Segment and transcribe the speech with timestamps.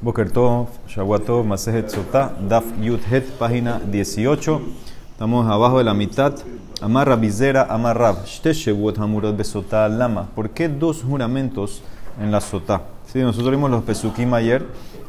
[0.00, 4.60] Boker Tov, Shavuatov, Masejet Sotá, Daf Yud Het, página 18.
[5.12, 6.34] Estamos abajo de la mitad.
[6.80, 8.24] Amarra Bizera, Amarrab.
[8.26, 10.28] Shte Shevuot Hamurot Besotá Lama.
[10.34, 11.82] ¿Por qué dos juramentos
[12.20, 12.82] en la Sotá?
[13.06, 14.66] Sí, nosotros vimos los Pesukim ayer.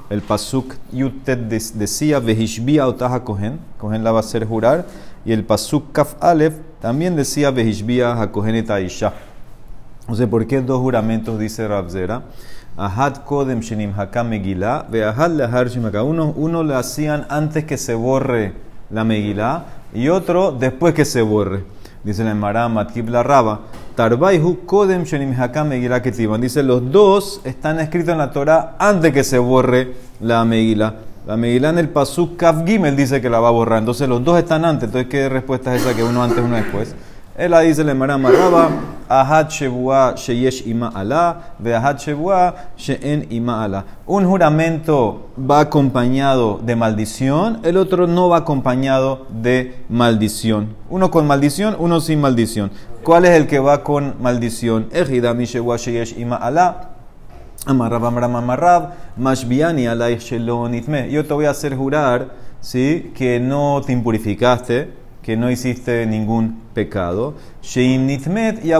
[0.10, 1.40] El Pasuk Yud Het
[1.74, 3.60] decía Vehishbia Otaha Kohen.
[3.80, 4.86] Kohen la va a hacer jurar.
[5.26, 9.14] Y el Pasuk Kaf Alef también decía Vehishbia Hakohen et Aisha.
[10.08, 12.22] No sé por qué dos juramentos, dice Rabzera.
[12.78, 15.68] Ahad Kodem Shenim Hakam Megillah, ve Ahad Lahar
[16.04, 18.54] Uno, uno le hacían antes que se borre
[18.90, 21.64] la Megillah y otro después que se borre.
[22.04, 23.62] Dice la Emara Matkib la Raba.
[23.96, 26.42] Tarbaihu Kodem Shenim Hakam Megillah Ketiban.
[26.42, 30.96] Dice los dos están escritos en la Torah antes que se borre la Megillah.
[31.26, 33.80] La Megillah en el Pasuk Kaf Gimel dice que la va a borrar.
[33.80, 34.90] Entonces los dos están antes.
[34.90, 36.94] Entonces, ¿qué respuesta es esa que uno antes, uno después?
[37.38, 38.70] Él dice le Emara Marraba.
[39.10, 43.84] Ahad Shebua Sheyesh Ima Allah, de Ahad Shebua Sheen Ima Allah.
[44.08, 50.76] Un juramento va acompañado de maldición, el otro no va acompañado de maldición.
[50.90, 52.72] Uno con maldición, uno sin maldición.
[53.04, 54.88] ¿Cuál es el que va con maldición?
[54.92, 56.92] Ejidami Shebua Sheyesh Ima Allah.
[57.68, 61.12] Amarrab Amram Amarrab, Mashbiani Alaih Shelon Itme.
[61.12, 62.30] Yo te voy a hacer jurar,
[62.62, 63.12] ¿sí?
[63.14, 67.34] Que no te impurificaste que no hiciste ningún pecado.
[67.64, 68.72] Sheim nitmet y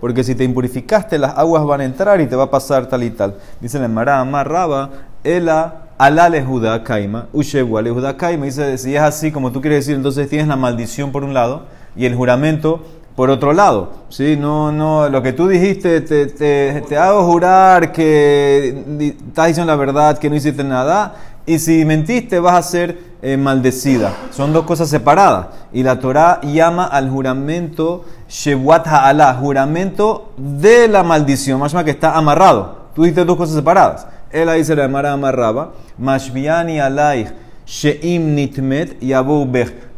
[0.00, 3.02] porque si te impurificaste, las aguas van a entrar y te va a pasar tal
[3.02, 3.34] y tal.
[3.60, 4.90] Dice la Mara Amarraba,
[5.24, 7.82] Ela alá le Judá Kaima, Ushegua
[8.16, 8.44] Kaima.
[8.44, 11.64] Dice, si es así como tú quieres decir, entonces tienes la maldición por un lado
[11.96, 12.84] y el juramento
[13.16, 14.04] por otro lado.
[14.08, 14.36] ¿sí?
[14.38, 19.76] No, no, lo que tú dijiste, te, te, te hago jurar que estás diciendo la
[19.76, 21.16] verdad, que no hiciste nada
[21.46, 24.12] y si mentiste vas a ser eh, maldecida.
[24.30, 25.46] Son dos cosas separadas.
[25.72, 32.16] Y la Torah llama al juramento Shebuat Ha'ala, juramento de la maldición, más que está
[32.16, 32.82] amarrado.
[32.94, 34.06] Tú dices dos cosas separadas.
[34.30, 35.72] Él ahí se le llamará amarraba.
[35.98, 37.28] Mashbiani alaih
[37.66, 38.98] she'im nitmet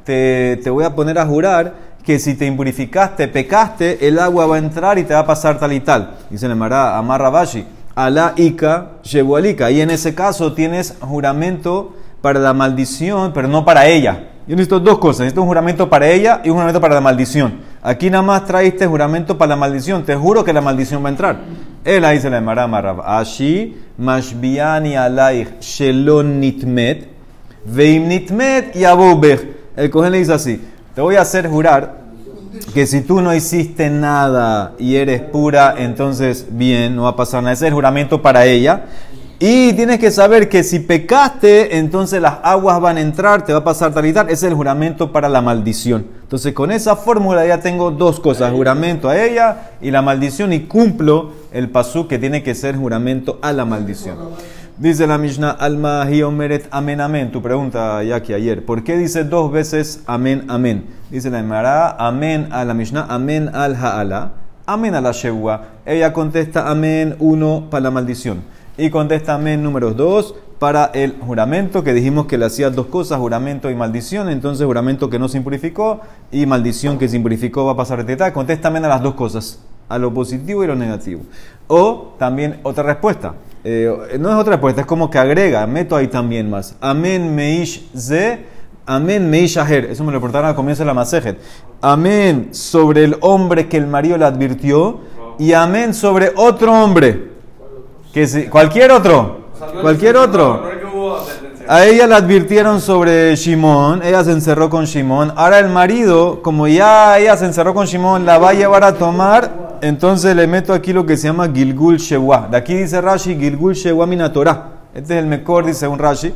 [0.04, 1.72] Te, te voy a poner a jurar
[2.04, 5.58] que si te impurificaste, pecaste, el agua va a entrar y te va a pasar
[5.58, 6.14] tal y tal.
[6.28, 6.98] Dice le llamará
[7.94, 9.70] amarra Bashi Alá Ika, Shebualika.
[9.70, 14.30] Y en ese caso tienes juramento para la maldición, pero no para ella.
[14.46, 15.20] Yo necesito dos cosas.
[15.20, 17.60] Necesito un juramento para ella y un juramento para la maldición.
[17.82, 20.04] Aquí nada más traiste juramento para la maldición.
[20.04, 21.40] Te juro que la maldición va a entrar.
[21.84, 23.00] Él ahí se le llamará Marab.
[23.00, 27.08] Ashi, Mashbiani alaich, Shelon nitmet,
[27.64, 28.84] Veim nitmet y
[29.76, 30.60] El cohen le dice así.
[30.94, 32.03] Te voy a hacer jurar
[32.74, 37.40] que si tú no hiciste nada y eres pura, entonces bien, no va a pasar
[37.40, 37.52] nada.
[37.52, 38.86] Ese es el juramento para ella.
[39.38, 43.60] Y tienes que saber que si pecaste, entonces las aguas van a entrar, te va
[43.60, 44.26] a pasar tal y tal.
[44.26, 46.04] Ese es el juramento para la maldición.
[46.22, 50.60] Entonces con esa fórmula ya tengo dos cosas, juramento a ella y la maldición y
[50.60, 54.16] cumplo el pasú que tiene que ser juramento a la maldición.
[54.76, 57.30] Dice la Mishnah, Alma Hiomeret Amén Amén.
[57.30, 58.66] Tu pregunta, que ayer.
[58.66, 60.86] ¿Por qué dice dos veces Amén Amén?
[61.10, 64.32] Dice la Emara, Amén a la Mishnah, Amén al Ha'ala,
[64.66, 65.66] Amén a la Shewua.
[65.86, 68.42] Ella contesta Amén uno para la maldición.
[68.76, 73.20] Y contesta Amén número dos para el juramento, que dijimos que le hacía dos cosas,
[73.20, 74.28] juramento y maldición.
[74.28, 76.00] Entonces, juramento que no se impurificó
[76.32, 78.32] y maldición que se impurificó va a pasar a teta.
[78.32, 81.22] Contesta Amén a las dos cosas, a lo positivo y lo negativo.
[81.68, 83.34] O también otra respuesta.
[83.66, 86.76] Eh, no es otra respuesta, es como que agrega, meto ahí también más.
[86.82, 88.44] Amén meish ze,
[88.84, 89.86] amén meish aher.
[89.86, 91.38] Eso me lo reportaron al comienzo de la masejet.
[91.80, 95.00] Amén sobre el hombre que el marido le advirtió
[95.38, 97.30] y amén sobre otro hombre.
[98.12, 99.44] Que si, cualquier otro.
[99.80, 100.62] Cualquier otro.
[101.66, 105.32] A ella le advirtieron sobre Shimón, ella se encerró con Shimón.
[105.34, 108.92] Ahora el marido, como ya ella se encerró con Shimón, la va a llevar a
[108.92, 112.48] tomar entonces le meto aquí lo que se llama Gilgul Shewa.
[112.50, 114.68] De aquí dice Rashi, Gilgul Shewa Minatorah.
[114.94, 116.32] Este es el mejor, dice un Rashi.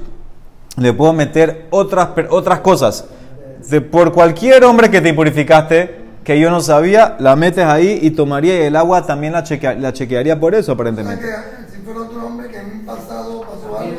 [0.76, 3.06] Le puedo meter otras, otras cosas.
[3.70, 8.10] De, por cualquier hombre que te purificaste, que yo no sabía, la metes ahí y
[8.10, 9.42] tomaría y el agua también la,
[9.78, 11.25] la chequearía por eso, aparentemente.
[11.72, 13.97] si fuera otro hombre que en un pasado pasó algo,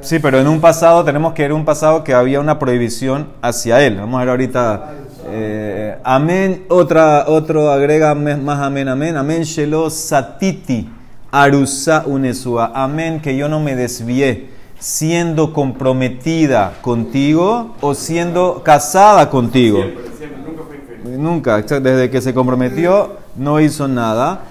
[0.00, 3.80] Sí, pero en un pasado tenemos que ver un pasado que había una prohibición hacia
[3.82, 3.98] él.
[3.98, 4.90] Vamos a ver ahorita
[5.34, 9.16] eh, amén, otra, otro agrega más amén, amén.
[9.16, 10.90] Amén, shelo satiti,
[11.30, 12.72] arusa unesua.
[12.74, 19.78] Amén, que yo no me desvié siendo comprometida contigo o siendo casada contigo.
[19.78, 21.22] Siempre, siempre, nunca fue infiel.
[21.22, 24.42] Nunca, desde que se comprometió no hizo nada.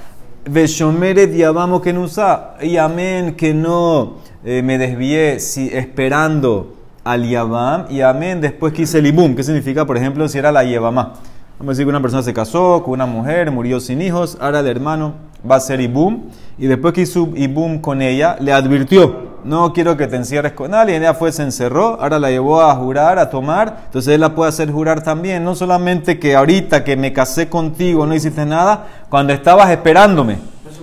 [0.46, 2.56] Veshomeret yabamo que no usa.
[2.60, 8.84] Y amén, que no eh, me desvié si, esperando al Yabam y amén después que
[8.84, 9.36] hice el Ibum.
[9.36, 11.14] ¿Qué significa, por ejemplo, si era la Yebamá?
[11.58, 14.62] Vamos a decir que una persona se casó con una mujer, murió sin hijos, ahora
[14.62, 15.14] el hermano
[15.50, 16.24] va a ser Ibum.
[16.58, 20.74] Y después que hizo Ibum con ella, le advirtió, no quiero que te encierres con
[20.74, 21.02] alguien.
[21.02, 23.84] Ella fue, se encerró, ahora la llevó a jurar, a tomar.
[23.86, 25.44] Entonces él la puede hacer jurar también.
[25.44, 30.40] No solamente que ahorita que me casé contigo no hiciste nada, cuando estabas esperándome.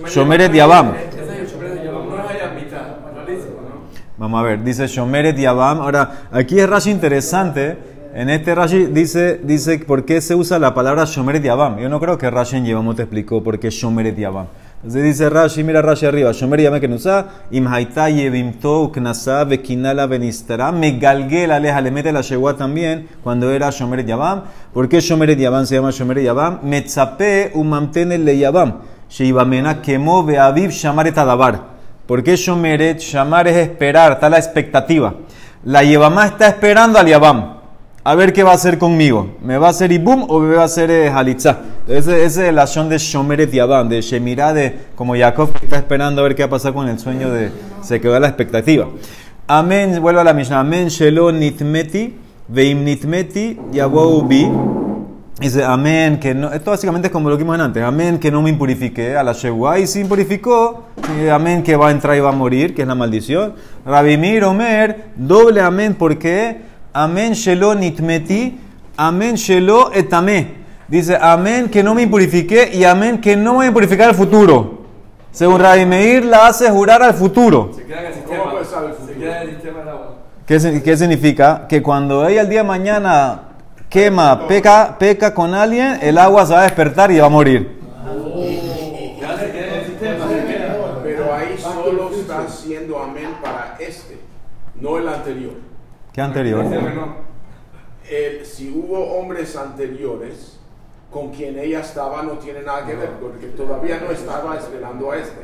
[0.07, 0.93] Shomeret Yabam.
[4.19, 5.79] Vamos a ver, dice Shomeret Yabam.
[5.79, 7.77] Ahora, aquí es Rashi interesante.
[8.13, 11.79] En este Rashi dice, dice por qué se usa la palabra Shomeret Yabam.
[11.79, 14.47] Yo no creo que Rashi en Yabam te explicó por qué Shomeret Yabam.
[14.83, 19.45] Entonces dice Rashi, mira Rashi arriba, Shomer Yabam que no usa, Im haita yevimto knasa
[19.45, 24.43] vekinala benistara, megalgel aleja, le mete la yegua también cuando era Shomer Yabam.
[24.73, 26.59] ¿Por qué Shomer Yabam se llama Shomer Yabam?
[26.63, 28.79] Metzape umamtene le Yabam,
[29.09, 31.78] sheibamena kemo beaviv shamaret adabar.
[32.09, 32.97] ¿Por qué Shomeret?
[32.97, 35.13] Shamar es esperar, está la expectativa.
[35.63, 37.57] La Yevamá está esperando al Yabam.
[38.03, 39.37] A ver qué va a hacer conmigo.
[39.43, 41.59] ¿Me va a hacer Ibum o me va a hacer eh, Halitza?
[41.87, 46.23] Ese, es el acción de Shomeret Yabam, de Shemirah, de como Jacob está esperando a
[46.23, 47.51] ver qué va a pasar con el sueño de.
[47.83, 48.87] Se quedó la expectativa.
[49.45, 50.61] Amén, vuelvo a la Mishnah.
[50.61, 52.15] Amén, Shelo Nitmeti,
[52.47, 54.49] Veim Nitmeti, Yabou Bi.
[55.39, 58.41] Dice, amén, que no, esto básicamente es como lo que vimos antes, amén, que no
[58.41, 60.87] me impurifique a la Shegua, y si impurificó,
[61.17, 63.53] eh, amén, que va a entrar y va a morir, que es la maldición.
[63.85, 66.57] Rabimir, Omer, doble amén, porque
[66.91, 68.59] amén, shelo nitmeti,
[68.97, 70.55] amén, shelo etamé.
[70.89, 74.79] Dice, amén, que no me impurifique, y amén, que no voy a impurificar el futuro.
[75.31, 77.71] Según Rabimir, la hace jurar al futuro.
[77.73, 78.43] Se queda en el sistema.
[79.07, 80.15] Se queda en el sistema del agua.
[80.45, 81.65] ¿Qué, ¿Qué significa?
[81.69, 83.48] Que cuando ella el día de mañana
[83.89, 87.79] quema, peca, peca con alguien, el agua se va a despertar y va a morir.
[91.03, 94.19] Pero ahí solo está haciendo amén para este,
[94.79, 95.53] no el anterior.
[96.13, 96.65] ¿Qué anterior?
[98.09, 100.59] El- si hubo hombres anteriores
[101.11, 105.17] con quien ella estaba, no tiene nada que ver, porque todavía no estaba esperando a
[105.17, 105.41] este.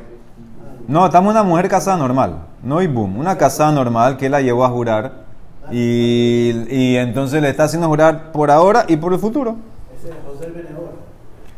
[0.88, 4.66] No, estamos una mujer casada normal, no y boom, una casada normal que la llevó
[4.66, 5.25] a jurar
[5.72, 9.56] y, y entonces le está haciendo jurar por ahora y por el futuro.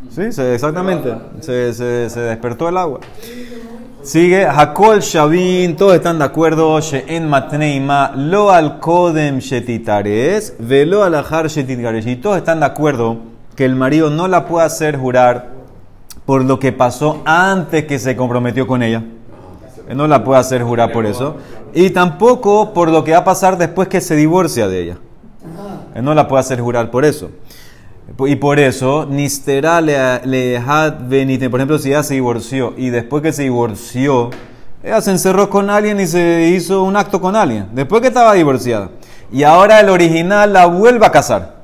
[0.10, 1.14] Sí, se- exactamente.
[1.42, 3.00] Se, se- se despertó el agua.
[4.04, 6.80] Sigue Hakol Shavin, todos están de acuerdo.
[6.80, 12.08] She'en matneima lo al kodem shetitares, velo al ahar shetitgaresh.
[12.08, 13.18] Y todos están de acuerdo
[13.56, 15.50] que el marido no la puede hacer jurar
[16.26, 19.04] por lo que pasó antes que se comprometió con ella.
[19.88, 21.38] Él no la puede hacer jurar por eso.
[21.74, 24.98] Y tampoco por lo que va a pasar después que se divorcia de ella.
[25.96, 27.32] Él no la puede hacer jurar por eso.
[28.20, 30.62] Y por eso, Nistera le,
[31.08, 31.50] benite.
[31.50, 34.30] Por ejemplo, si ella se divorció y después que se divorció,
[34.84, 37.68] ella se encerró con alguien y se hizo un acto con alguien.
[37.74, 38.90] Después que estaba divorciada.
[39.32, 41.58] Y ahora el original la vuelve a casar.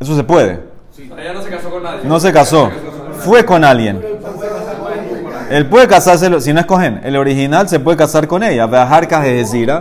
[0.00, 0.60] Eso se puede.
[0.98, 2.00] Ella no se casó con nadie.
[2.04, 2.70] No se casó.
[3.18, 4.13] Fue con alguien.
[5.50, 8.66] Él puede casarse, si no escogen, el original se puede casar con ella.
[8.66, 9.72] Beajarcas es decir,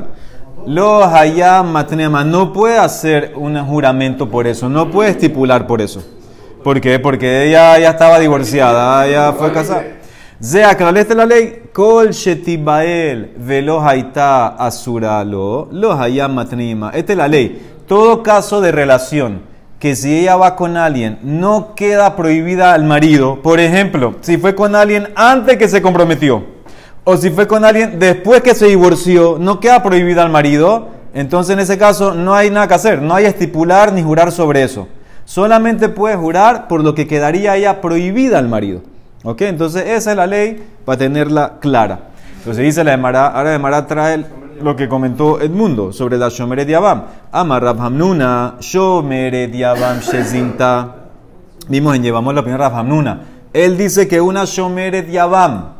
[0.65, 6.03] los hayam matnema no puede hacer un juramento por eso, no puede estipular por eso.
[6.63, 6.99] ¿Por qué?
[6.99, 9.83] Porque ella ya estaba divorciada, ella fue casada.
[10.41, 16.91] Zea, que la ley, kol shetibael velo haita asuralo, los hayam matnema.
[16.93, 17.71] Esta es la ley.
[17.87, 19.52] Todo caso de relación
[19.83, 23.41] que si ella va con alguien no queda prohibida al marido.
[23.41, 26.45] Por ejemplo, si fue con alguien antes que se comprometió
[27.03, 30.87] o si fue con alguien después que se divorció, no queda prohibida al marido.
[31.13, 34.63] Entonces en ese caso no hay nada que hacer, no hay estipular ni jurar sobre
[34.63, 34.87] eso.
[35.25, 38.83] Solamente puede jurar por lo que quedaría ella prohibida al marido.
[39.25, 39.41] ¿Ok?
[39.41, 41.99] Entonces esa es la ley para tenerla clara.
[42.37, 44.23] Entonces dice la Emara, ahora Emara trae
[44.61, 47.03] lo que comentó Edmundo sobre la Shomeret Yabam.
[47.31, 50.95] Amar Rab Hamnuna, Shomeret Yabam Shezinta.
[51.67, 53.21] Vimos en Llevamos la opinión de Rab Hamnuna.
[53.53, 55.73] Él dice que una Shomeret Yabam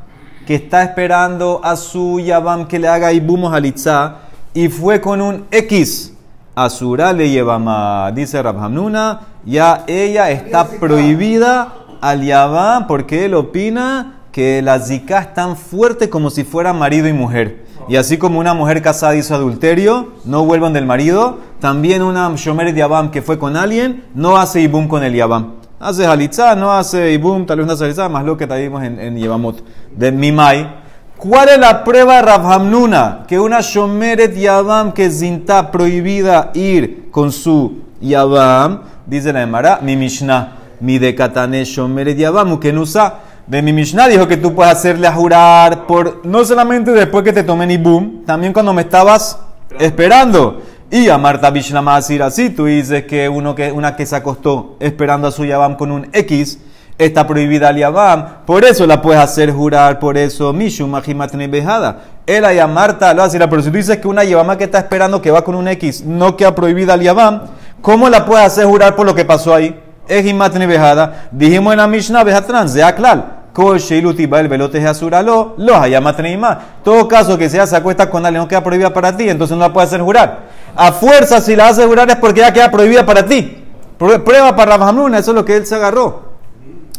[0.46, 4.18] que está esperando a su Yabam que le haga Ibum Halitza
[4.54, 6.14] y fue con un X.
[6.56, 14.20] Asura le Yabama, dice Rab Hamnuna, ya ella está prohibida al Yabam porque él opina
[14.32, 17.63] que la zika es tan fuerte como si fuera marido y mujer.
[17.88, 22.74] Y así como una mujer casada hizo adulterio, no vuelvan del marido, también una Shomer
[22.74, 25.56] Yabam que fue con alguien, no hace Ibum con el Yabam.
[25.80, 29.18] Hace Halitza, no hace Ibum, tal vez no hace más lo que traímos en, en
[29.18, 29.64] Yevamot.
[29.96, 30.84] De Mimai.
[31.18, 33.26] ¿Cuál es la prueba de Rabhamnuna?
[33.28, 39.96] Que una Shomeret Yabam que zinta prohibida ir con su Yabam, dice la Emara, mi
[39.96, 43.20] Mishnah, mi decatane Shomeret Yabam, que no usa.
[43.46, 47.34] De mi Mishnah dijo que tú puedes hacerle a jurar por no solamente después que
[47.34, 49.38] te tomen Ibum, también cuando me estabas
[49.80, 50.62] esperando.
[50.90, 54.78] Y a Marta Bishnama decir así, tú dices que, uno que una que se acostó
[54.80, 56.60] esperando a su Yabam con un X,
[56.98, 62.04] está prohibida al Yabam, por eso la puedes hacer jurar, por eso, Mishu, Majimatne Bejada.
[62.26, 65.22] Él a Marta lo hace, pero si tú dices que una Yabama que está esperando
[65.22, 67.42] que va con un X no queda prohibida al Yabam,
[67.82, 69.83] ¿cómo la puedes hacer jurar por lo que pasó ahí?
[70.08, 71.28] Es Himatne Bejada.
[71.32, 73.44] Dijimos en la Mishnah, Bejatrán, de Aklal.
[73.54, 76.60] Kol Sheiluti el velote de Azuralo, los Hayamatneima.
[76.84, 79.62] Todo caso que sea se acuesta con alguien no queda prohibida para ti, entonces no
[79.62, 80.40] la puedes hacer jurar.
[80.76, 83.64] A fuerza, si la hace jurar es porque ya queda prohibida para ti.
[83.98, 86.34] Prueba para Rabhamnuna, eso es lo que él se agarró.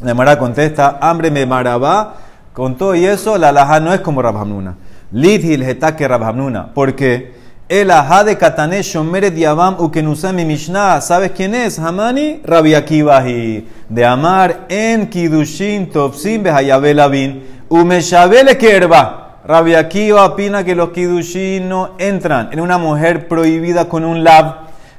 [0.02, 2.14] La Mara contesta, hambre me maraba.
[2.52, 4.76] Con todo y eso, la laja no es como Rabhamnuna.
[5.10, 6.72] Lidhil que Rabhamnuna.
[6.72, 7.33] ¿Por qué?
[7.66, 11.00] El ajá de Katane Shomer Diabam Ukenusami Mishnah.
[11.00, 11.78] ¿Sabes quién es?
[11.78, 13.66] Hamani Rabbi Akivahi.
[13.88, 17.42] De Amar en Kidushin Topsim Behayabelabin.
[17.70, 19.38] Umeshabele Kerba.
[19.46, 24.56] Rabbi Akiva opina que los Kidushin no entran en una mujer prohibida con un lab.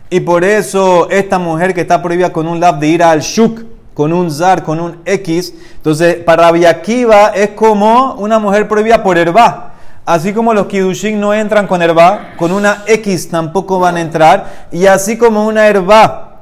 [0.09, 3.61] Y por eso esta mujer que está prohibida con un lab de ir al Shuk,
[3.93, 5.53] con un Zar, con un X.
[5.75, 9.74] Entonces, para Rabbi Akiva es como una mujer prohibida por Herba.
[10.05, 14.67] Así como los Kidushin no entran con herba, con una X tampoco van a entrar.
[14.71, 16.41] Y así como una herba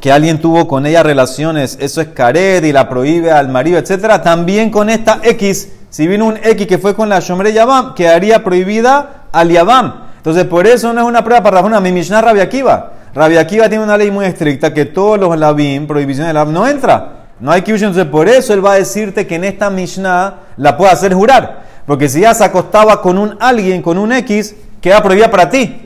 [0.00, 4.20] que alguien tuvo con ella relaciones, eso es cared y la prohíbe al marido, etc.
[4.22, 8.42] También con esta X, si vino un X que fue con la Shomre Yabam, quedaría
[8.42, 10.06] prohibida al Yabam.
[10.16, 12.90] Entonces, por eso no es una prueba para una mi Mishnah Rabbi Akiva.
[13.14, 16.66] Rabbi Akiva tiene una ley muy estricta que todos los Labim, prohibición de Labim, no
[16.66, 17.12] entra.
[17.38, 17.88] No hay Kidushin.
[17.88, 21.65] Entonces, por eso él va a decirte que en esta Mishnah la puede hacer jurar.
[21.86, 25.82] Porque si ya se acostaba con un alguien, con un X, queda prohibida para ti.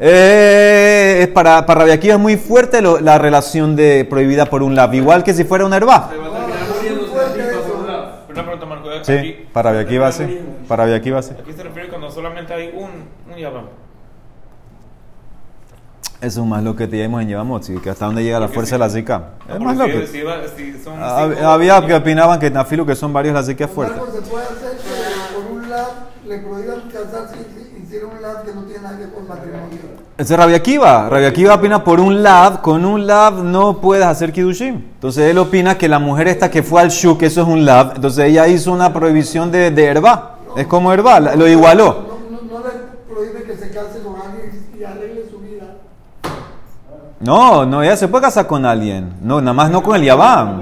[0.00, 4.92] Eh, es para, para Rabia es muy fuerte la relación de prohibida por un lab,
[4.94, 6.10] igual que si fuera una herba.
[9.02, 10.40] Sí, para Rabia va sí.
[10.66, 11.34] Para Rabia va sí.
[11.38, 12.90] Aquí se refiere cuando solamente hay un,
[13.32, 13.81] un.
[16.22, 18.78] Eso es más lo que te en Yevamot, que hasta dónde llega la fuerza de
[18.78, 19.30] la zika.
[19.52, 20.08] Es más lo que.
[21.44, 24.00] Había que opinaban que Nafilu, que son varios, la zika es fuerte
[26.32, 29.78] le prohíban casarse y hicieron un lab que no tiene nada que ver con matrimonio.
[30.16, 31.08] Ese es Rabia Akiva.
[31.08, 34.76] Rabia Akiva opina por un lab, con un lab no puedes hacer kiddushim.
[34.94, 37.92] Entonces él opina que la mujer esta que fue al shuk, eso es un lab.
[37.96, 40.38] Entonces ella hizo una prohibición de, de herba.
[40.56, 42.06] es como herba, lo igualó.
[42.30, 45.76] No, no, no, le prohíbe que se case con alguien y arregle su vida.
[47.22, 49.12] No, no, ella se puede casar con alguien.
[49.22, 50.60] No, nada más no con el Yabam.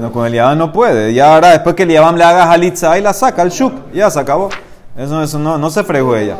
[0.00, 1.14] No, con el Yabam no puede.
[1.14, 4.10] Ya ahora, después que el Yabam le haga Halitza y la saca al Shuk, ya
[4.10, 4.48] se acabó.
[4.96, 6.36] Eso, no, no se fregó ella.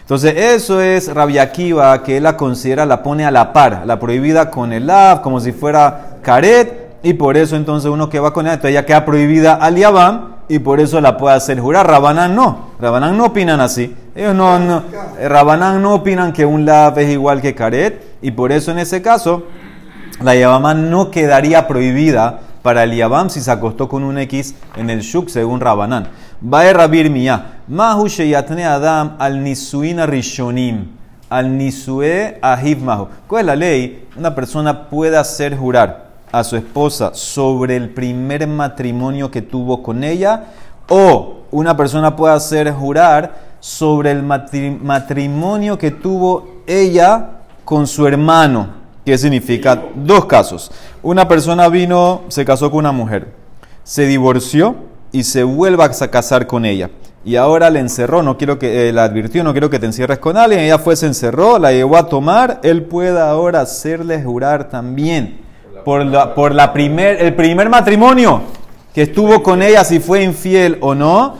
[0.00, 4.50] Entonces, eso es Rabia que él la considera, la pone a la par, la prohibida
[4.50, 8.44] con el Lav, como si fuera Karet, y por eso entonces uno que va con
[8.44, 11.86] ella, entonces ella queda prohibida al Yabam, y por eso la puede hacer jurar.
[11.86, 13.96] Rabanán no, Rabanán no opinan así.
[14.14, 14.82] Ellos no, no
[15.20, 19.02] Rabanán no opinan que un Lav es igual que Karet, y por eso en ese
[19.02, 19.44] caso,
[20.22, 24.88] la Yabamá no quedaría prohibida para el Yabam si se acostó con un X en
[24.88, 26.08] el Shuk según Rabanán.
[26.40, 27.60] Bae Rabir Miyah.
[27.68, 30.86] Mahu Sheyatne Adam al Nisuina Rishonim.
[31.28, 32.78] Al Nisue Ahiv.
[33.26, 34.08] ¿Cuál es la ley?
[34.16, 40.02] Una persona puede hacer jurar a su esposa sobre el primer matrimonio que tuvo con
[40.02, 40.44] ella
[40.88, 47.30] o una persona puede hacer jurar sobre el matrimonio que tuvo ella
[47.64, 48.68] con su hermano.
[49.06, 49.84] ¿Qué significa?
[49.94, 50.70] Dos casos.
[51.02, 53.28] Una persona vino, se casó con una mujer,
[53.82, 54.76] se divorció
[55.12, 56.90] y se vuelve a casar con ella.
[57.24, 60.18] Y ahora le encerró, no quiero que, eh, la advirtió, no quiero que te encierres
[60.18, 60.60] con alguien.
[60.60, 62.60] Ella fue, se encerró, la llevó a tomar.
[62.64, 65.40] Él puede ahora hacerle jurar también
[65.86, 68.42] por, la, por la primer, el primer matrimonio
[68.94, 71.34] que estuvo con ella, si fue infiel o no.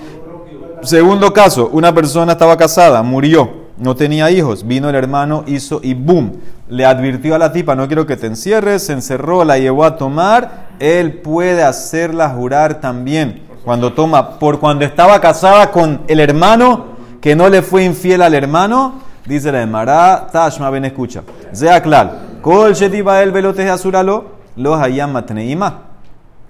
[0.84, 5.94] Segundo caso, una persona estaba casada, murió no tenía hijos, vino el hermano, hizo y
[5.94, 9.84] boom, le advirtió a la tipa, no quiero que te encierres, se encerró, la llevó
[9.84, 13.42] a tomar, él puede hacerla jurar también.
[13.64, 18.34] Cuando toma, por cuando estaba casada con el hermano, que no le fue infiel al
[18.34, 21.22] hermano, dice la Emara, Tashma ven escucha.
[21.52, 24.26] Sea klal, kol shetiba el velote azuralo,
[24.56, 25.80] los hayam matneima.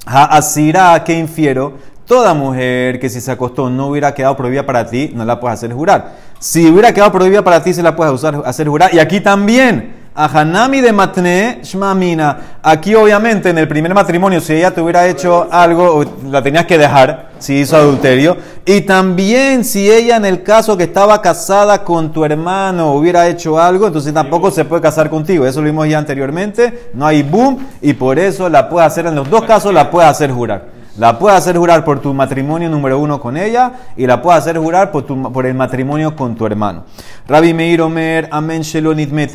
[0.06, 1.74] Ha asira, que infiero,
[2.06, 5.58] toda mujer que si se acostó no hubiera quedado prohibida para ti, no la puedes
[5.58, 6.12] hacer jurar.
[6.38, 8.94] Si hubiera quedado prohibida para ti, se la puedes usar, hacer jurar.
[8.94, 12.58] Y aquí también, a Hanami de Matne Shmamina.
[12.62, 16.78] Aquí, obviamente, en el primer matrimonio, si ella te hubiera hecho algo, la tenías que
[16.78, 18.36] dejar, si hizo adulterio.
[18.64, 23.58] Y también, si ella, en el caso que estaba casada con tu hermano, hubiera hecho
[23.58, 25.46] algo, entonces tampoco se puede casar contigo.
[25.46, 26.90] Eso lo vimos ya anteriormente.
[26.94, 30.10] No hay boom, y por eso la puedes hacer, en los dos casos, la puedes
[30.10, 30.73] hacer jurar.
[30.96, 34.58] La puedes hacer jurar por tu matrimonio número uno con ella y la puedes hacer
[34.58, 36.84] jurar por, tu, por el matrimonio con tu hermano.
[37.26, 38.62] Rabbi Meir Omer, amén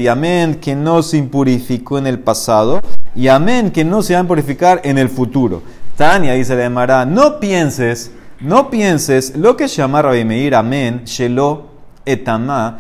[0.10, 2.80] amén que no se impurificó en el pasado
[3.14, 5.62] y amén que no se va a purificar en el futuro.
[5.98, 11.66] Tania dice de Mara, no pienses, no pienses lo que llama Rabbi Meir, amén, shelo
[12.06, 12.80] etama,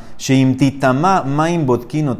[1.66, 2.18] botkino.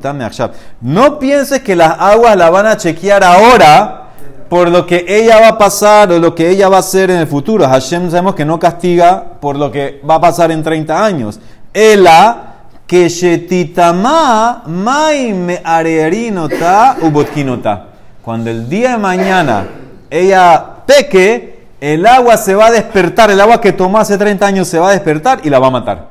[0.82, 4.09] No pienses que las aguas la van a chequear ahora
[4.50, 7.18] por lo que ella va a pasar o lo que ella va a hacer en
[7.18, 7.68] el futuro.
[7.68, 11.40] Hashem sabemos que no castiga por lo que va a pasar en 30 años.
[11.74, 12.56] Ela
[12.88, 17.86] que shetitama maim arerinota ubotkinota.
[18.24, 19.68] Cuando el día de mañana
[20.10, 24.68] ella peque, el agua se va a despertar, el agua que tomó hace 30 años
[24.68, 26.08] se va a despertar y la va a matar.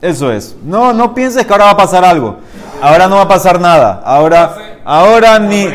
[0.00, 0.56] Eso es.
[0.64, 2.38] No, no pienses que ahora va a pasar algo.
[2.80, 4.00] Ahora no va a pasar nada.
[4.04, 4.56] Ahora,
[4.88, 5.68] ahora ni,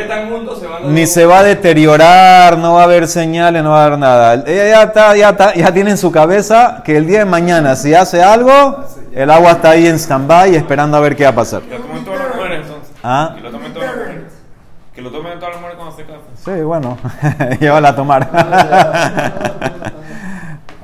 [0.86, 4.34] ni se va a deteriorar, no va a haber señales, no va a haber nada.
[4.34, 7.76] Ella ya, está, ya, está, ya tiene en su cabeza que el día de mañana,
[7.76, 11.36] si hace algo, el agua está ahí en stand-by esperando a ver qué va a
[11.36, 11.62] pasar.
[11.62, 12.96] Que lo tomen todas las mujeres entonces.
[13.04, 13.34] ¿Ah?
[13.36, 14.34] Que lo tomen todas las mujeres.
[14.96, 16.58] Que lo tomen todas las mujeres cuando se casen.
[16.58, 16.98] Sí, bueno,
[17.60, 19.94] llévala a tomar.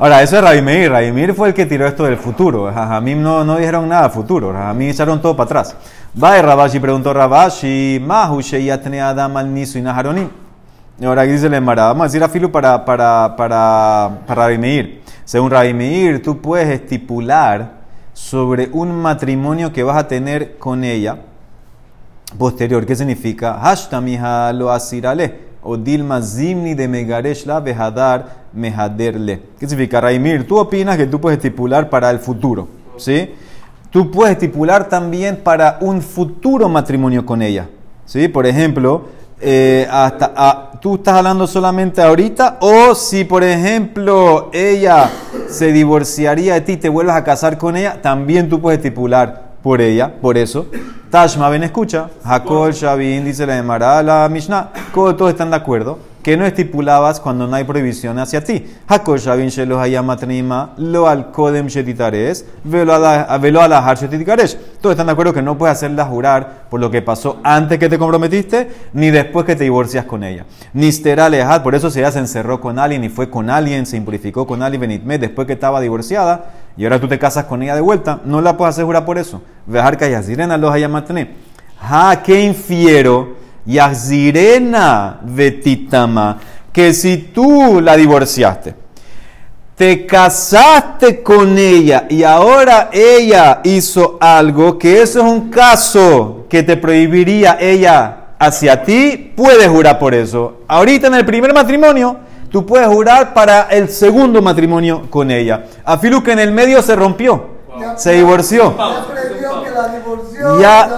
[0.02, 0.90] Ahora, eso es Rabimir.
[0.90, 2.72] Rabimir fue el que tiró esto del futuro.
[2.74, 4.54] Jajamim no, no dijeron nada futuro.
[4.54, 5.76] Jajamim echaron todo para atrás.
[6.24, 10.30] Va y Rabashi preguntó Rabashi, Mahu Sheyatne Adam al Nisu y Naharonim.
[11.04, 15.02] Ahora aquí dice le vamos a decir a Filu para, para, para, para Rabimir.
[15.26, 17.80] Según Rabimir, tú puedes estipular
[18.14, 21.18] sobre un matrimonio que vas a tener con ella
[22.38, 22.86] posterior.
[22.86, 23.60] ¿Qué significa?
[23.60, 28.40] Hashtamiha lo asirale o Dilma Zimni de Megaresh la Behadar.
[28.54, 30.48] ¿Qué significa, Raimir?
[30.48, 33.32] Tú opinas que tú puedes estipular para el futuro, ¿sí?
[33.92, 37.70] Tú puedes estipular también para un futuro matrimonio con ella,
[38.06, 38.28] ¿sí?
[38.28, 39.06] Por ejemplo,
[39.40, 45.10] eh, hasta, tú estás hablando solamente ahorita, o si, por ejemplo, ella
[45.48, 49.49] se divorciaría de ti y te vuelvas a casar con ella, también tú puedes estipular
[49.62, 50.68] por ella, por eso.
[51.10, 52.10] Tashma, ven, escucha.
[52.24, 54.72] Hakol, Shavin, dice la Emara, la Mishnah.
[54.94, 58.66] Todos están de acuerdo que no estipulabas cuando no hay prohibición hacia ti.
[58.88, 64.58] Hakol, Shavin, Shelo, Hayamatnima, Lo al Kodem Shetitares, Velo a la Har Shetitikaresh.
[64.82, 67.90] Todos están de acuerdo que no puedes hacerla jurar por lo que pasó antes que
[67.90, 70.46] te comprometiste, ni después que te divorcias con ella.
[70.74, 73.98] Nistera Lehad, por eso si ella se encerró con alguien y fue con alguien, se
[73.98, 77.76] impurificó con alguien, Benitme, después que estaba divorciada y ahora tú te casas con ella
[77.76, 79.42] de vuelta, no la puedes asegurar por eso.
[79.66, 81.36] Dejar que Yazirena los hayamatne.
[81.82, 86.40] Ha, que infiero, Yazirena vetitama,
[86.72, 88.76] que si tú la divorciaste,
[89.76, 96.64] te casaste con ella y ahora ella hizo algo, que eso es un caso que
[96.64, 100.62] te prohibiría ella hacia ti, puedes jurar por eso.
[100.66, 105.66] Ahorita en el primer matrimonio, tú puedes jurar para el segundo matrimonio con ella.
[105.86, 107.46] A Filu que en el medio se rompió,
[107.96, 108.76] se divorció.
[110.60, 110.90] Ya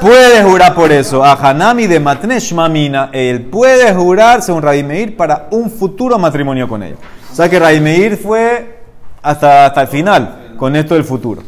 [0.00, 1.24] puede jurar por eso.
[1.24, 6.82] A Hanami de Matnesh Mamina, él puede jurar, según Meir para un futuro matrimonio con
[6.82, 6.96] ella.
[7.30, 8.80] O sea que Meir fue
[9.22, 11.42] hasta, hasta el final con esto del futuro.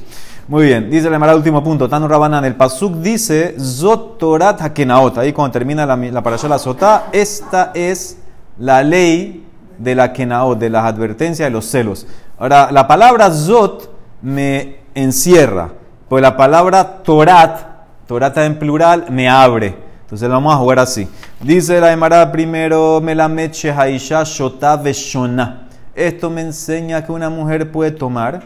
[0.46, 5.32] Muy bien, dice el último punto, Tano Rabanan, el Pasuk dice, Zot Torat Hakenaot, ahí
[5.32, 8.18] cuando termina la, la parasha la Sotá, esta es
[8.58, 9.46] la ley
[9.78, 12.06] de la kenaot, de las advertencias de los celos.
[12.38, 13.90] Ahora, la palabra zot
[14.22, 15.70] me encierra,
[16.08, 17.60] pues la palabra torat,
[18.06, 19.76] torata en plural, me abre.
[20.02, 21.08] Entonces vamos a jugar así.
[21.40, 25.68] Dice la Emara primero, Melamed Shehaisha Shota Veshona.
[25.94, 28.42] Esto me enseña que una mujer puede tomar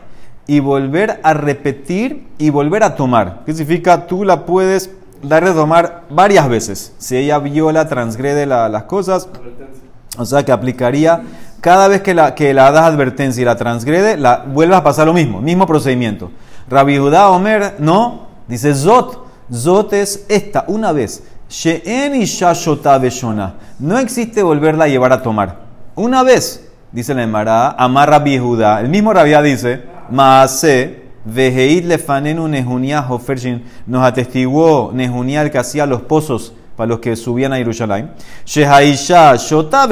[0.46, 3.42] y volver a repetir y volver a tomar.
[3.44, 4.06] ¿Qué significa?
[4.06, 4.90] Tú la puedes
[5.22, 6.94] dar de tomar varias veces.
[6.98, 9.28] Si ella viola, transgrede las cosas,
[10.18, 11.22] o sea que aplicaría
[11.60, 15.06] cada vez que la, que la das advertencia y la transgrede, la vuelvas a pasar
[15.06, 16.30] lo mismo, mismo procedimiento.
[16.68, 19.26] Rabbi Judá Omer, no, dice Zot.
[19.52, 21.24] Zot es esta, una vez.
[21.48, 22.26] She'en y
[23.78, 25.60] No existe volverla a llevar a tomar.
[25.94, 28.80] Una vez, dice la Emara, Amar Rabbi Judá.
[28.80, 33.64] El mismo Rabia dice, Maase, Veheit lefanenu Nehunia Hofershin.
[33.86, 38.12] Nos atestiguó Nehunia el que hacía los pozos para los que subían a Jerusalén.
[38.46, 39.88] Shehaisha Shota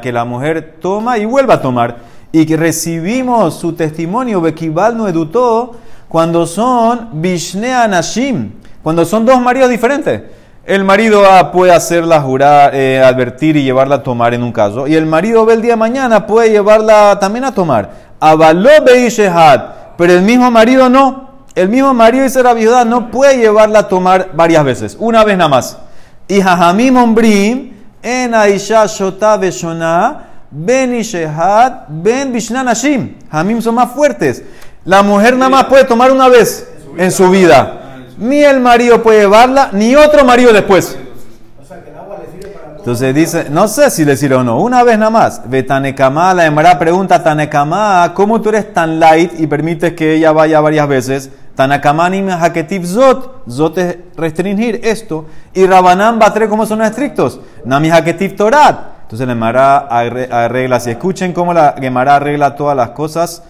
[0.00, 1.96] que la mujer toma y vuelva a tomar.
[2.32, 5.76] Y que recibimos su testimonio, Bekibal no edutó,
[6.08, 10.22] cuando son Bishnea Nashim, cuando son dos maridos diferentes.
[10.64, 14.86] El marido A puede hacerla jurar, eh, advertir y llevarla a tomar en un caso.
[14.86, 17.90] Y el marido B el día de mañana puede llevarla también a tomar.
[18.18, 19.62] Avaló Shehad,
[19.98, 21.28] pero el mismo marido no.
[21.54, 25.36] El mismo marido y la viuda no puede llevarla a tomar varias veces, una vez
[25.36, 25.76] nada más.
[26.30, 33.16] Y Jajamim Ombrim, en Aisha Shota Beshona, Ben Ishehat, Ben Bishnan Hashim.
[33.32, 34.44] Hamim son más fuertes.
[34.84, 38.04] La mujer nada más puede tomar una vez en su vida.
[38.16, 40.96] Ni el marido puede llevarla, ni otro marido después.
[42.76, 45.42] Entonces dice, no sé si sirve o no, una vez nada más.
[45.50, 50.30] Ve Tanekama, la hembra pregunta, Tanekama, ¿cómo tú eres tan light y permites que ella
[50.30, 51.30] vaya varias veces?
[51.60, 55.26] Tanakama ni haketiv zot, zot es restringir esto.
[55.52, 57.38] Y Rabanán Batre, ¿cómo son estrictos?
[57.66, 58.80] Nami haketiv torat.
[59.02, 63.42] Entonces la Gemara arregla, si escuchen cómo la Gemara arregla todas las cosas,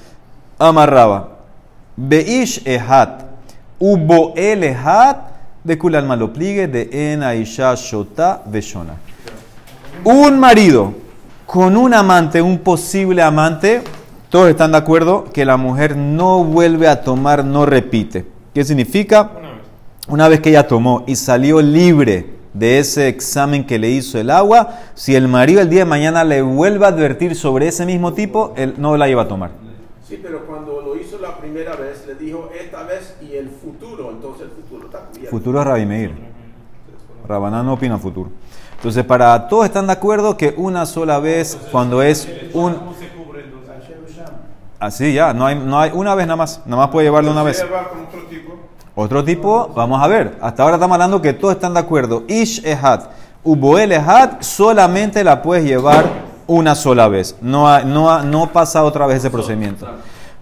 [0.58, 1.28] amarraba.
[1.94, 3.22] Beish ehat,
[3.78, 5.18] ubo el ehat,
[5.62, 8.94] de kul malo pligue, de en aisha shota veshona.
[10.02, 10.94] Un marido
[11.46, 13.84] con un amante, un posible amante,
[14.30, 18.26] todos están de acuerdo que la mujer no vuelve a tomar, no repite.
[18.54, 19.32] ¿Qué significa?
[20.06, 24.30] Una vez que ella tomó y salió libre de ese examen que le hizo el
[24.30, 28.12] agua, si el marido el día de mañana le vuelve a advertir sobre ese mismo
[28.12, 29.50] tipo, él no la iba a tomar.
[30.08, 34.10] Sí, pero cuando lo hizo la primera vez, le dijo esta vez y el futuro,
[34.10, 35.30] entonces el futuro está cubierto.
[35.30, 36.12] Futuro es Rabbi Meir.
[37.26, 38.30] Rabaná no opina futuro.
[38.76, 42.89] Entonces, para todos están de acuerdo que una sola vez, cuando es un...
[44.80, 47.42] Así ya, no hay, no hay una vez nada más, nada más puede llevarlo una
[47.42, 47.62] vez.
[47.62, 48.54] otro tipo?
[48.94, 52.24] Otro tipo, vamos a ver, hasta ahora estamos hablando que todos están de acuerdo.
[52.26, 53.10] Ish ehat,
[53.44, 56.06] uboel ehat, solamente la puedes llevar
[56.46, 59.86] una sola vez, no, no, no pasa otra vez ese procedimiento.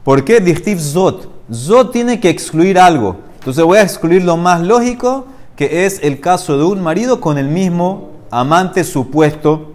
[0.04, 0.40] ¿Por qué?
[0.40, 3.16] Dichtiv zot, zot tiene que excluir algo.
[3.40, 7.38] Entonces voy a excluir lo más lógico, que es el caso de un marido con
[7.38, 9.74] el mismo amante supuesto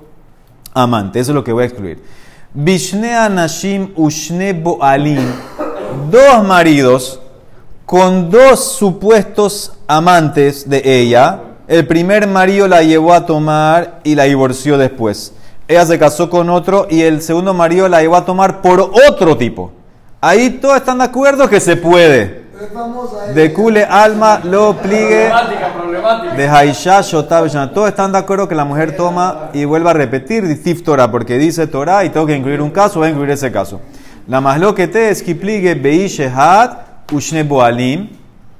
[0.73, 1.19] amante.
[1.19, 2.01] Eso es lo que voy a excluir.
[2.55, 5.25] Bishne anashim ushne boalim.
[6.11, 7.19] Dos maridos
[7.83, 11.41] con dos supuestos amantes de ella.
[11.67, 15.33] El primer marido la llevó a tomar y la divorció después.
[15.67, 19.35] Ella se casó con otro y el segundo marido la llevó a tomar por otro
[19.35, 19.71] tipo.
[20.21, 22.42] Ahí todos están de acuerdo que se puede.
[23.33, 25.31] De Kule Alma lo pligue.
[26.35, 30.47] De Haisha Shotab Todos están de acuerdo que la mujer toma y vuelva a repetir
[30.47, 33.51] Distif Torah, porque dice Torah y tengo que incluir un caso, voy a incluir ese
[33.51, 33.81] caso.
[34.27, 38.09] La más lo que te es que pligue Beishehat Ushne Boalim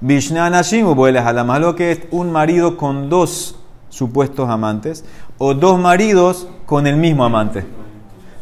[0.01, 3.55] Bishne Anashim La más lo que es un marido con dos
[3.87, 5.05] supuestos amantes
[5.37, 7.63] o dos maridos con el mismo amante.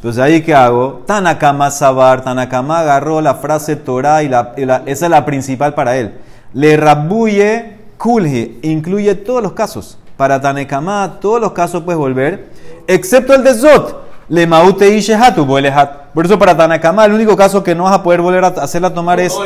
[0.02, 1.04] Entonces ahí qué hago?
[1.06, 4.52] Tanakama Sabar, Tanakama agarró la frase Torah y, la,
[4.88, 6.16] esa es la principal para él.
[6.56, 10.00] Le rabuye kulhi, incluye todos los casos.
[10.18, 12.48] Para Tanakama todos los casos puedes volver,
[12.88, 14.02] excepto el de Zot.
[14.28, 18.22] Le maute ishehatu Por eso para Tanakama el único caso que no vas a poder
[18.22, 19.38] volver a hacerla tomar es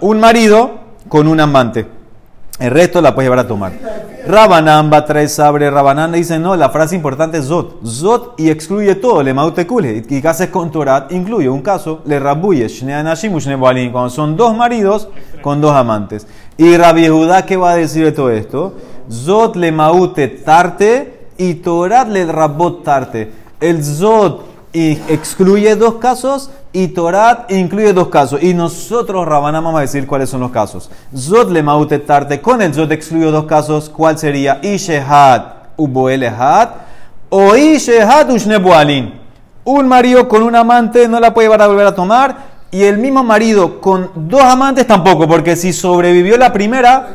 [0.00, 0.72] un marido
[1.08, 1.86] con un amante.
[2.58, 3.70] El resto la puedes llevar a tomar.
[4.26, 5.70] Rabanán va traer sabre.
[5.70, 7.84] Rabanán dice, no, la frase importante es Zot.
[7.84, 9.22] Zot y excluye todo.
[9.22, 10.04] Le maute kule.
[10.08, 12.00] Y haces con Torat incluye un caso.
[12.04, 12.68] Le rabuye.
[13.92, 15.08] Cuando son dos maridos
[15.42, 16.26] con dos amantes.
[16.56, 18.74] Y Rabbi Judá, ¿qué va a decir de todo esto?
[19.10, 23.32] Zot le maute tarte y Torat le rabot tarte.
[23.60, 28.42] El Zot y excluye dos casos y Torat incluye dos casos.
[28.42, 30.90] Y nosotros, Rabanán, vamos a decir cuáles son los casos.
[31.16, 31.62] Zod le
[32.00, 33.88] tarte, con el Zod excluyo dos casos.
[33.88, 34.60] ¿Cuál sería?
[34.62, 36.70] Ishehat uboelehat
[37.28, 39.18] o Ishehat ushnebualin.
[39.64, 42.49] Un marido con un amante no la puede llevar a volver a tomar.
[42.72, 47.08] Y el mismo marido con dos amantes tampoco, porque si sobrevivió la primera,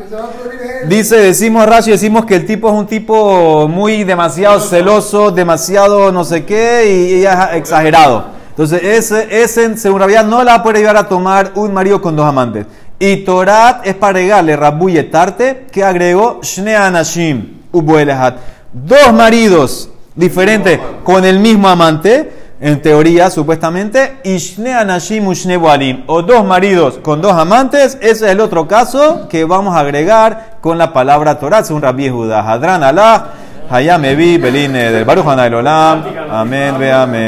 [0.90, 6.26] dice, decimos Rashi, decimos que el tipo es un tipo muy demasiado celoso, demasiado no
[6.26, 8.26] sé qué, y es exagerado.
[8.50, 12.26] Entonces, ese, ese según Rabia no la puede llevar a tomar un marido con dos
[12.26, 12.66] amantes.
[13.00, 21.40] Y Torat es para regarle Tarte, que agregó Shne Anashim, Dos maridos diferentes con el
[21.40, 27.98] mismo amante, en teoría, supuestamente, y Shne Anashim Ushne o dos maridos con dos amantes,
[28.02, 32.10] ese es el otro caso que vamos a agregar con la palabra Torat, según Rabbi
[32.10, 32.50] Judá.
[32.50, 33.26] Hadran Allah,
[33.70, 37.24] Hayam Beline del Baruch Olam, Amén, ve amén.